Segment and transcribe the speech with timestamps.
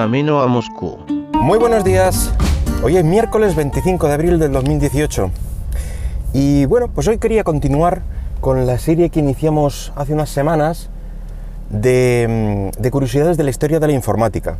[0.00, 0.96] camino a Moscú.
[1.42, 2.32] Muy buenos días.
[2.82, 5.30] Hoy es miércoles 25 de abril del 2018.
[6.32, 8.00] Y bueno, pues hoy quería continuar
[8.40, 10.88] con la serie que iniciamos hace unas semanas
[11.68, 14.56] de, mm, de curiosidades de la historia de la informática.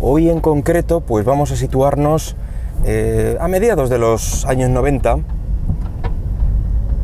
[0.00, 2.36] Hoy en concreto, pues vamos a situarnos
[2.84, 5.16] eh, a mediados de los años 90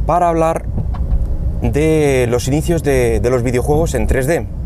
[0.06, 0.66] para hablar
[1.62, 4.59] de los inicios de, de los videojuegos en 3D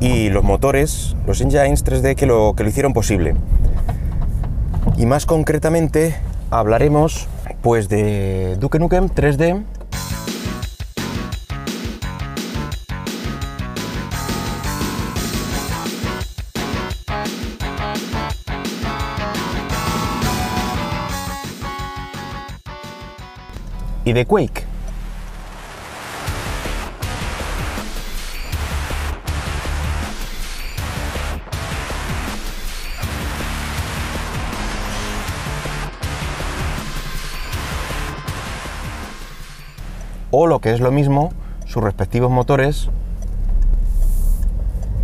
[0.00, 3.34] y los motores, los engines 3D que lo, que lo hicieron posible.
[4.96, 6.14] Y más concretamente
[6.50, 7.28] hablaremos
[7.62, 9.64] pues de Duke Nukem 3D
[24.04, 24.73] y de Quake.
[40.36, 41.30] O lo que es lo mismo,
[41.64, 42.88] sus respectivos motores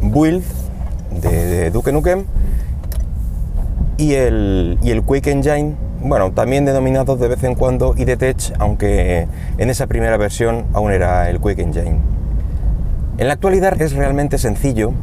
[0.02, 0.42] Build
[1.22, 2.24] de, de Duke Nukem
[3.96, 9.28] y el, y el Quake Engine bueno, también denominados de vez en cuando IDTech, aunque
[9.56, 11.98] en esa primera versión aún era el Quake Engine.
[13.18, 14.94] En la actualidad es realmente sencillo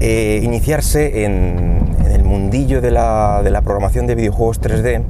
[0.00, 5.04] eh, iniciarse en, en, el mundillo de la, de la, programación de videojuegos 3D,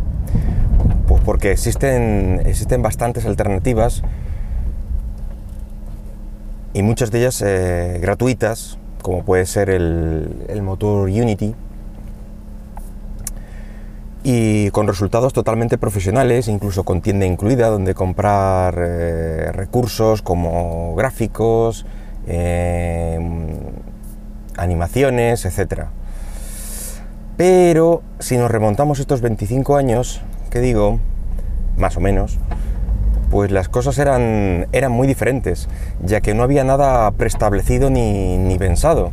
[1.07, 4.03] pues porque existen, existen bastantes alternativas
[6.75, 11.55] y muchas de ellas eh, gratuitas, como puede ser el, motor Unity,
[14.25, 21.87] y con resultados totalmente profesionales, incluso con tienda incluida donde comprar eh, recursos como gráficos,
[22.27, 23.21] eh,
[24.57, 25.85] animaciones, etc.
[27.37, 30.23] Pero si nos remontamos estos 25 años,
[30.55, 31.01] que digo,
[31.77, 32.39] más o menos,
[33.29, 35.69] pues las cosas eran, eran muy diferentes,
[36.01, 39.11] ya que no había nada preestablecido ni, ni pensado.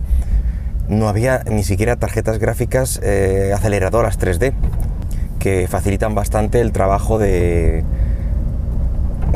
[0.87, 4.53] No había ni siquiera tarjetas gráficas eh, aceleradoras 3D,
[5.39, 7.83] que facilitan bastante el trabajo de,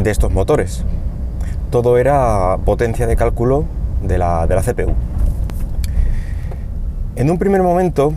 [0.03, 0.85] de estos motores.
[1.71, 3.65] Todo era potencia de cálculo
[4.03, 4.93] de la, de la CPU.
[7.15, 8.13] En un primer momento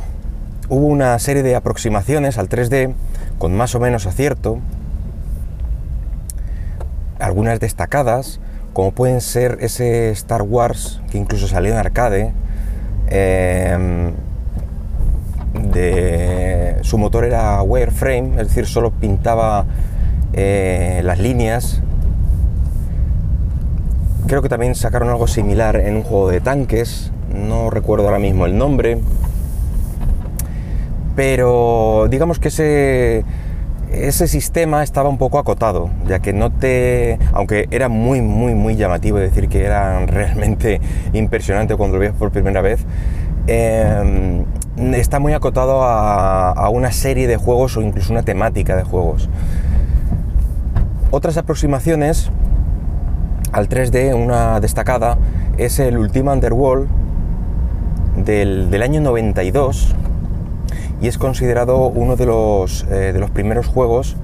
[0.69, 2.93] hubo una serie de aproximaciones al 3D
[3.39, 4.59] con más o menos acierto,
[7.19, 8.41] algunas destacadas,
[8.73, 12.33] como pueden ser ese Star Wars que incluso salió en arcade,
[13.09, 14.13] eh,
[15.73, 19.67] de, su motor era wireframe, es decir, solo pintaba
[20.33, 21.81] eh, las líneas.
[24.27, 28.47] Creo que también sacaron algo similar en un juego de tanques, no recuerdo ahora mismo
[28.47, 28.99] el nombre.
[31.19, 33.25] Pero digamos que ese,
[33.91, 37.19] ese sistema estaba un poco acotado, ya que no te.
[37.33, 40.81] aunque era muy, muy, muy llamativo decir que era realmente
[41.13, 42.87] impresionante cuando lo veías por primera vez.
[43.49, 44.45] Eh,
[44.95, 49.29] está muy acotado a, a, una serie de juegos o incluso una temática de juegos.
[51.11, 52.31] Otras aproximaciones
[53.51, 55.19] al 3D, una destacada,
[55.57, 56.87] es el Ultima Underworld
[58.25, 59.97] del, del año 92
[61.01, 64.17] y es considerado uno de los, eh, de los primeros juegos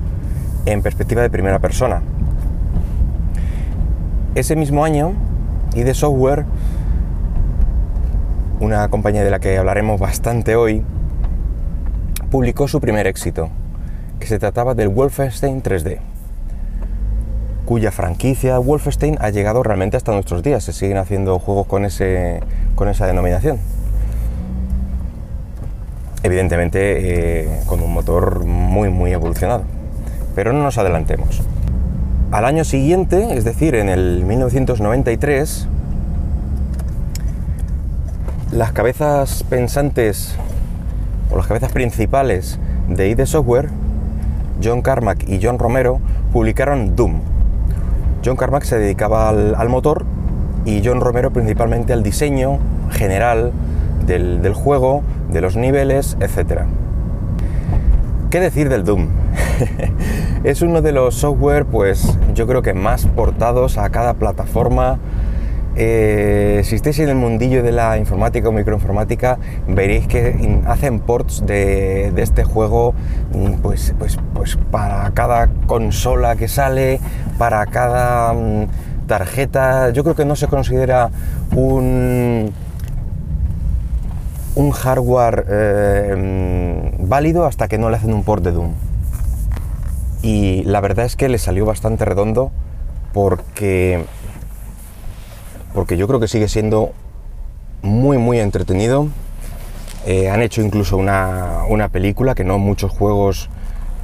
[0.66, 2.02] en perspectiva de primera persona.
[4.34, 5.12] Ese mismo año,
[5.74, 6.46] ID Software
[8.60, 10.82] una compañía de la que hablaremos bastante hoy,
[12.30, 13.50] publicó su primer éxito,
[14.18, 15.98] que se trataba del Wolfenstein 3D,
[17.66, 20.64] cuya franquicia Wolfenstein ha llegado realmente hasta nuestros días.
[20.64, 22.40] Se siguen haciendo juegos con, ese,
[22.74, 23.58] con esa denominación.
[26.24, 29.64] Evidentemente eh, con un motor muy muy evolucionado.
[30.34, 31.42] Pero no nos adelantemos.
[32.32, 35.68] Al año siguiente, es decir, en el 1993,
[38.52, 40.34] las cabezas pensantes
[41.30, 43.68] o las cabezas principales de ID Software,
[44.62, 46.00] John Carmack y John Romero,
[46.32, 47.20] publicaron Doom.
[48.24, 50.06] John Carmack se dedicaba al, al motor
[50.64, 52.58] y John Romero principalmente al diseño
[52.90, 53.52] general
[54.06, 56.62] del, del juego, de los niveles, etc.
[58.30, 59.08] ¿Qué decir del Doom?
[60.44, 64.98] es uno de los software, pues yo creo que más portados a cada plataforma
[65.76, 71.44] eh, si estáis en el mundillo de la informática o microinformática, veréis que hacen ports
[71.46, 72.94] de, de este juego
[73.32, 77.00] mm, pues, pues, pues, para cada consola que sale,
[77.38, 78.66] para cada mm,
[79.08, 81.10] tarjeta, yo creo que no se considera
[81.56, 82.52] un,
[84.54, 88.74] un hardware eh, válido hasta que no le hacen un port de Doom.
[90.22, 92.50] Y la verdad es que le salió bastante redondo
[93.12, 94.04] porque,
[95.74, 96.92] porque yo creo que sigue siendo
[97.82, 99.08] muy muy entretenido.
[100.06, 103.48] Eh, han hecho incluso una, una, película que no muchos juegos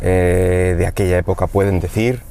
[0.00, 2.22] eh, de aquella época pueden decir.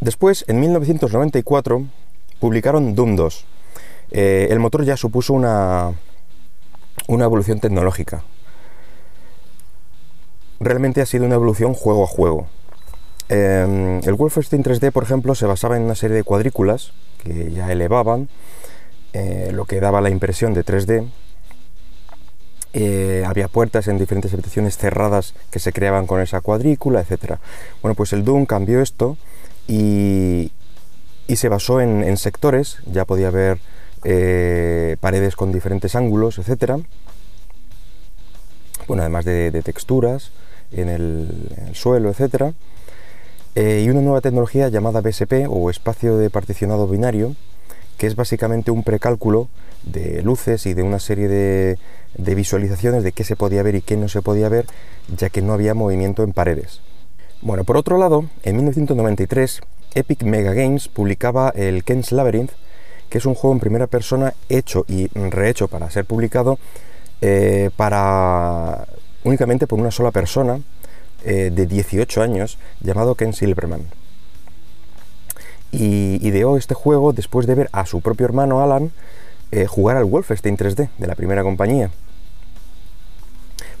[0.00, 1.84] Después, en 1994,
[2.40, 3.46] publicaron Doom 2.
[4.10, 5.92] Eh, el motor ya supuso una,
[7.06, 8.22] una evolución tecnológica.
[10.58, 12.46] Realmente ha sido una evolución juego a juego.
[13.28, 16.92] Eh, el Wolfenstein 3D, por ejemplo, se basaba en una serie de cuadrículas
[17.22, 18.28] que ya elevaban,
[19.12, 21.06] eh, lo que daba la impresión de 3D.
[23.24, 27.38] había puertas en diferentes habitaciones cerradas que se creaban con esa cuadrícula, etc.
[27.82, 29.16] Bueno, pues el Doom cambió esto
[29.68, 30.52] y,
[31.36, 33.58] se basó en, sectores, ya podía haber
[34.04, 36.78] eh, paredes con diferentes ángulos, etcétera.
[38.86, 40.32] Bueno, además de, texturas
[40.72, 41.28] en el,
[41.72, 42.54] suelo, etcétera.
[43.54, 47.34] Eh, y una nueva tecnología llamada BSP o espacio de particionado binario,
[47.98, 49.48] que es básicamente un precálculo
[49.82, 51.78] de luces y de una serie de,
[52.16, 54.66] de visualizaciones de qué se podía ver y qué no se podía ver,
[55.16, 56.80] ya que no había movimiento en paredes.
[57.42, 59.60] Bueno, por otro lado, en 1993,
[59.94, 62.52] Epic Mega Games publicaba el Ken's Labyrinth,
[63.08, 66.58] que es un juego en primera persona hecho y rehecho para ser publicado
[67.20, 68.86] eh, para
[69.24, 70.60] únicamente por una sola persona
[71.24, 73.82] eh, de 18 años llamado Ken Silverman.
[75.72, 78.90] Y ideó este juego después de ver a su propio hermano Alan
[79.52, 81.90] eh, jugar al Wolfenstein 3D de la primera compañía.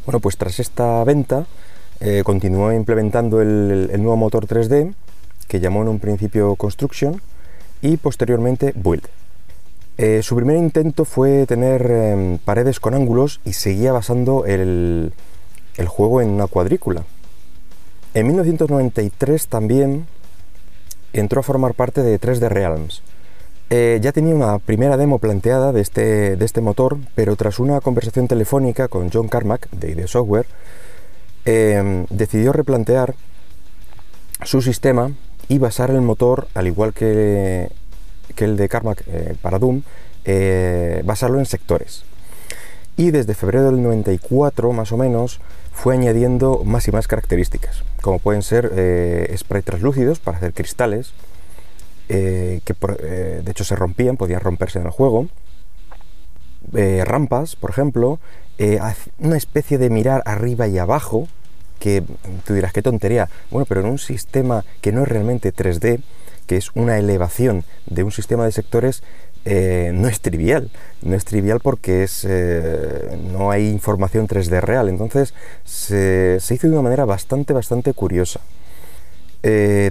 [0.04, 1.46] Bueno, pues tras esta venta,
[2.24, 4.94] continuó implementando el, nuevo motor 3D
[5.50, 7.20] que llamó en un principio Construction
[7.82, 9.02] y posteriormente Build.
[9.98, 15.12] Eh, su primer intento fue tener em, paredes con ángulos y seguía basando el,
[15.88, 17.04] juego en una cuadrícula.
[18.14, 20.06] En 1993 también
[21.12, 23.02] entró a formar parte de 3D Realms.
[23.70, 27.80] Eh, ya tenía una primera demo planteada de este, de este motor, pero tras una
[27.80, 30.46] conversación telefónica con John Carmack de ID Software,
[31.44, 33.14] Em, decidió replantear
[34.44, 35.12] su sistema
[35.50, 37.68] y basar el motor, al igual que,
[38.36, 39.82] el de Carmack eh, para Doom,
[40.24, 42.04] eh, basarlo en sectores.
[42.96, 45.40] Y desde febrero del 94, más o menos,
[45.72, 51.12] fue añadiendo más y más características, como pueden ser eh, sprays translúcidos para hacer cristales,
[52.08, 52.74] que
[53.44, 55.28] de hecho se rompían, podían romperse en el juego,
[57.04, 58.18] rampas, por ejemplo,
[58.58, 58.78] eh,
[59.18, 61.28] una especie de mirar arriba y abajo,
[61.80, 62.04] que
[62.44, 63.28] tú dirás, qué tontería.
[63.50, 66.00] Bueno, pero en un sistema que no es realmente 3D,
[66.46, 69.02] que es una elevación de un sistema de sectores,
[69.44, 70.70] eh, no es trivial.
[71.02, 74.88] No es trivial porque es, eh, no hay información 3D real.
[74.88, 75.34] Entonces
[75.64, 78.40] se, hizo de una manera bastante, bastante curiosa.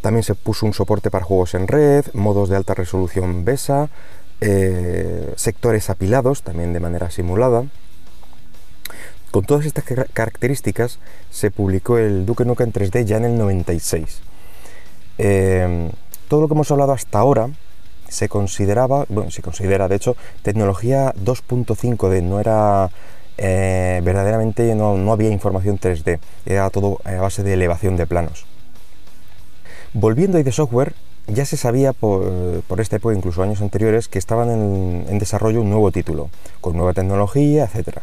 [0.01, 3.89] también se puso un soporte para juegos en red, modos de alta resolución BESA,
[5.35, 7.65] sectores apilados, también de manera simulada.
[9.31, 9.83] Con todas estas
[10.13, 10.99] características
[11.29, 14.21] se publicó el Duke Nukem 3D ya en el 96.
[15.19, 15.91] Em,
[16.27, 17.49] todo lo que hemos hablado hasta ahora
[18.07, 22.89] se consideraba, bueno, se considera de hecho tecnología 2.5D, no era
[23.37, 28.45] eh, verdaderamente, no, había información 3D, era todo a base de elevación de planos.
[29.93, 30.93] Volviendo a ID Software,
[31.27, 35.69] ya se sabía por, este época, incluso años anteriores, que estaban en, en desarrollo un
[35.69, 38.01] nuevo título, con nueva tecnología, etcétera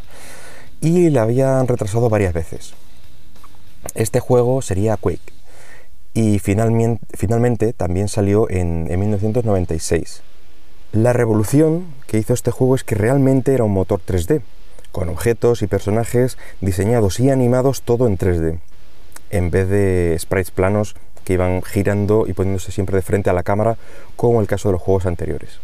[0.80, 2.74] y la habían retrasado varias veces.
[3.94, 5.36] Este juego sería Quake
[6.16, 10.22] y finalmente, también salió en, 1996.
[10.92, 14.40] La revolución que hizo este juego es que realmente era un motor 3D,
[14.92, 18.60] con objetos y personajes diseñados y animados todo en 3D,
[19.28, 23.42] en vez de sprites planos que iban girando y poniéndose siempre de frente a la
[23.42, 23.76] cámara,
[24.16, 25.58] como el caso de los juegos anteriores.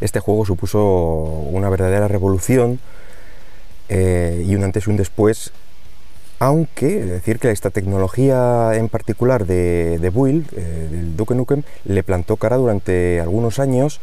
[0.00, 2.80] Este juego supuso una verdadera revolución
[3.90, 5.52] eh, y un antes y un después,
[6.38, 12.04] aunque decir que esta tecnología en particular de, de Build, eh, del Duke Nukem, le
[12.04, 14.00] plantó cara durante algunos años,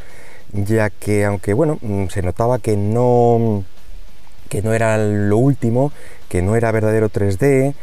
[0.52, 3.64] ya que aunque bueno, mm, se notaba que no,
[4.50, 5.90] que no era lo último,
[6.28, 7.74] que no era verdadero 3D,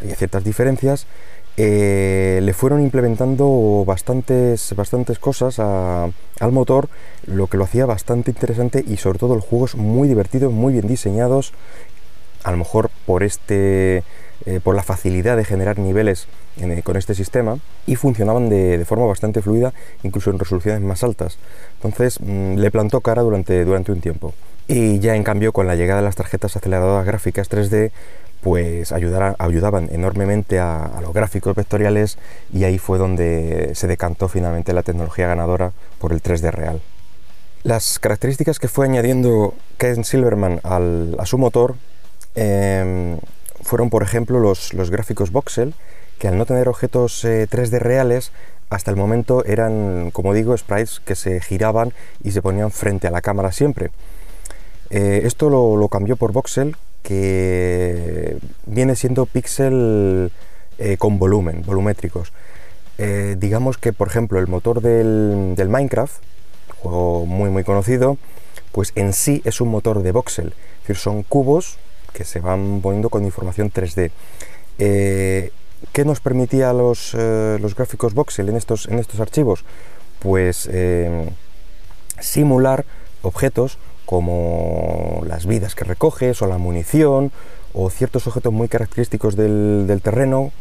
[0.00, 1.06] había ciertas diferencias,
[1.56, 6.88] eh, le fueron implementando bastantes, bastantes cosas al motor,
[7.26, 10.86] lo que lo hacía bastante interesante y sobre todo los juegos muy divertidos, muy bien
[10.86, 11.52] diseñados,
[12.44, 14.02] a lo mejor por este
[14.44, 19.06] eh, por la facilidad de generar niveles eh, con este sistema y funcionaban de, forma
[19.06, 21.38] bastante fluida, incluso en resoluciones más altas.
[21.76, 24.34] Entonces mm, le plantó cara durante, durante un tiempo.
[24.66, 27.92] Y ya en cambio con la llegada de las tarjetas aceleradoras gráficas 3D,
[28.42, 32.18] pues ayudaban enormemente a, los gráficos vectoriales
[32.52, 36.82] y ahí fue donde se decantó finalmente la tecnología ganadora por el 3D real.
[37.62, 41.76] Las características que fue añadiendo Ken Silverman al, a su motor
[42.34, 43.18] em,
[43.62, 45.74] fueron, por ejemplo, los, gráficos voxel,
[46.18, 48.32] que al no tener objetos 3D eh, reales,
[48.70, 51.92] hasta el momento eran, como digo, sprites que se giraban
[52.24, 53.90] y se ponían frente a la cámara siempre.
[54.90, 60.30] Eh, esto lo, cambió por voxel, que viene siendo píxel
[60.78, 62.32] eh, con volumen, volumétricos.
[63.36, 66.22] digamos que, por ejemplo, el motor del, del Minecraft,
[66.82, 68.16] juego muy muy conocido,
[68.70, 71.78] pues en sí es un motor de voxel, es decir, son cubos
[72.12, 74.10] que se van poniendo con información 3D.
[74.78, 75.50] Eh,
[75.92, 79.64] ¿Qué nos permitía los, eh, los, gráficos voxel en estos, en estos archivos?
[80.20, 81.28] Pues eh,
[82.20, 82.84] simular
[83.22, 87.32] objetos como las vidas que recoges o la munición
[87.74, 90.52] o ciertos objetos muy característicos del, terreno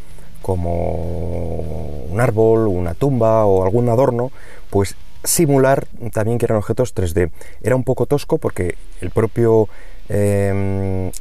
[0.42, 4.32] como un árbol, una tumba o algún adorno,
[4.70, 7.30] pues simular también que eran objetos 3D.
[7.62, 9.70] Era un poco tosco porque el propio
[10.10, 11.12] em,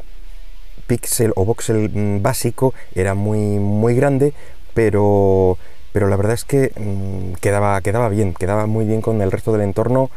[0.87, 4.33] pixel o voxel mm, básico era muy, muy grande,
[4.73, 5.59] pero,
[5.93, 9.53] pero la verdad es que mm, quedaba, quedaba bien, quedaba muy bien con el resto
[9.53, 10.11] del entorno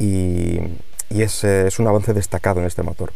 [0.00, 0.58] y,
[1.10, 3.12] es, es, un avance destacado en este motor.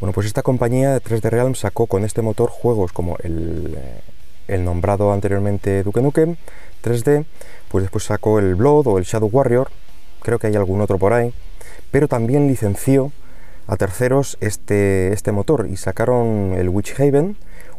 [0.00, 3.78] Bueno, pues esta compañía 3D Realm sacó con este motor juegos como el,
[4.48, 6.36] el nombrado anteriormente Duke Nukem
[6.82, 7.24] 3D,
[7.68, 9.70] pues después sacó el Blood o el Shadow Warrior,
[10.22, 11.32] creo que hay algún otro por ahí,
[11.90, 13.12] pero también licenció
[13.66, 17.36] a terceros este, este motor y sacaron el Witch Haven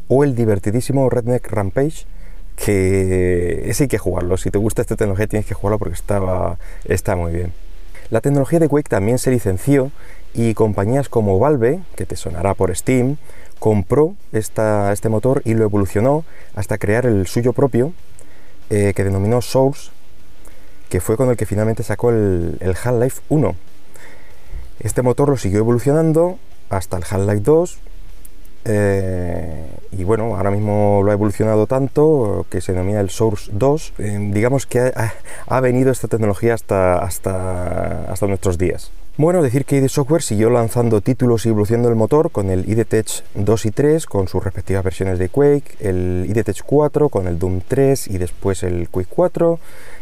[0.08, 2.06] o el divertidísimo Redneck Rampage,
[2.56, 4.38] que ese hay que jugarlo.
[4.38, 7.67] Si te gusta esta tecnología tienes que jugarlo porque estaba, está muy bien.
[8.10, 9.92] La tecnología de Quake también se licenció
[10.34, 13.18] y compañías como Valve, que te sonará por Steam,
[13.60, 16.24] compró este motor y lo evolucionó
[16.56, 17.92] hasta crear el suyo propio,
[18.70, 19.92] eh, que denominó Source,
[20.90, 23.56] que fue con el que finalmente sacó el, el Half-Life 1.
[24.80, 27.78] Este motor lo siguió evolucionando hasta el Half-Life 2,
[28.70, 33.94] eh, y bueno, ahora mismo lo ha evolucionado tanto que se denomina el Source 2.
[34.00, 34.92] Eh, digamos que
[35.48, 38.92] ha, venido esta tecnología hasta, nuestros días.
[39.16, 42.86] Bueno, decir que ID Software siguió lanzando títulos y evolucionando el motor con el ID
[42.86, 47.28] Tech 2 y 3 con sus respectivas versiones de Quake, el ID Tech 4 con
[47.28, 49.60] el Doom 3 y después el Quake 4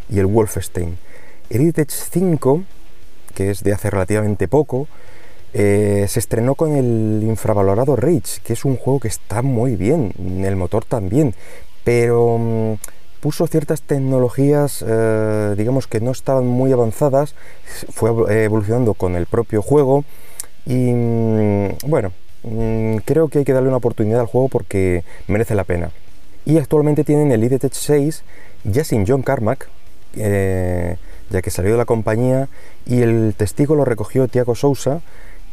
[0.09, 0.97] y el Wolfenstein.
[1.49, 2.63] El ID Tech 5,
[3.35, 4.87] que es de hace relativamente poco,
[5.57, 10.11] eh, se estrenó con el infravalorado Rage, que es un juego que está muy bien,
[10.43, 11.33] el motor también,
[11.85, 12.73] pero mm,
[13.21, 17.35] puso ciertas tecnologías, eh, digamos que no estaban muy avanzadas,
[17.89, 18.11] fue
[18.43, 20.03] evolucionando con el propio juego
[20.65, 22.11] y mm, bueno,
[22.43, 25.91] mm, creo que hay que darle una oportunidad al juego porque merece la pena.
[26.43, 28.23] Y actualmente tienen el IDTech 6
[28.65, 29.69] ya sin John Carmack,
[30.17, 30.97] eh,
[31.29, 32.49] ya que salió de la compañía
[32.85, 35.01] y el testigo lo recogió Tiago Sousa,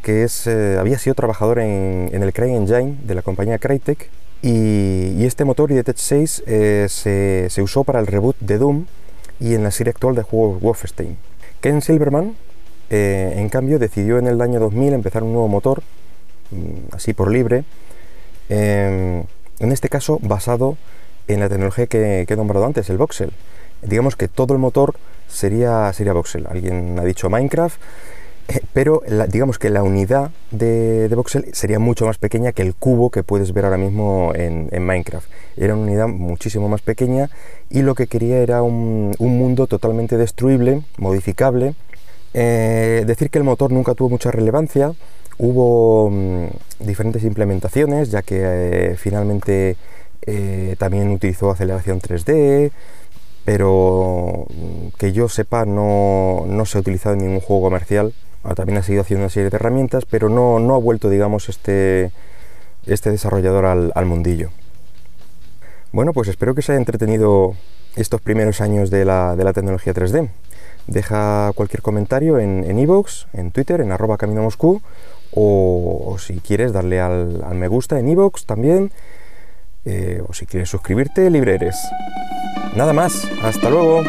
[0.03, 4.09] que es, eh, había sido trabajador en, el CryEngine de la compañía Crytek
[4.43, 8.85] y, este motor IDTech 6 eh, se, usó para el reboot de Doom
[9.39, 11.17] y en la serie actual de juegos Wolfenstein.
[11.61, 12.35] Ken Silverman,
[12.89, 15.81] eh, en cambio, decidió en el año 2000 empezar un nuevo motor,
[16.51, 17.63] mm, así por libre,
[18.49, 19.23] em,
[19.59, 20.77] en este caso basado
[21.29, 23.31] en la tecnología que, he nombrado antes, el voxel.
[23.81, 24.95] Digamos que todo el motor
[25.29, 26.45] sería, sería voxel.
[26.49, 27.79] Alguien ha dicho Minecraft,
[28.49, 33.09] eh, pero digamos que la unidad de, voxel sería mucho más pequeña que el cubo
[33.09, 35.29] que puedes ver ahora mismo en, Minecraft.
[35.55, 37.29] Era una unidad muchísimo más pequeña
[37.69, 41.75] y lo que quería era un, mundo totalmente destruible, modificable.
[42.33, 44.93] Eh, decir que el motor nunca tuvo mucha relevancia,
[45.37, 46.47] hubo mm,
[46.79, 49.77] diferentes implementaciones, ya que eh, finalmente
[50.77, 52.71] también utilizó aceleración 3D,
[53.45, 58.13] pero mm, que yo sepa no, no se ha utilizado en ningún juego comercial
[58.55, 62.11] también ha seguido haciendo una serie de herramientas, pero no, no ha vuelto, digamos, este,
[62.85, 64.49] este desarrollador al, mundillo.
[65.91, 67.55] Bueno, pues espero que os haya entretenido
[67.95, 70.29] estos primeros años de la, tecnología 3D.
[70.87, 74.81] Deja cualquier comentario en iVoox, en, en, Twitter, en arroba camino moscú,
[75.35, 78.91] o, si quieres darle al, me gusta en iVoox también,
[79.85, 81.75] eh, o si quieres suscribirte, libre eres.
[82.75, 84.03] Nada más, hasta luego.